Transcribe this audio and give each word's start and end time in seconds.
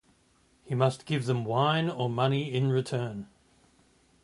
He 0.65 0.73
must 0.73 1.05
give 1.05 1.27
them 1.27 1.45
wine 1.45 1.87
or 1.87 2.09
money 2.09 2.51
in 2.51 2.71
return. 2.71 3.27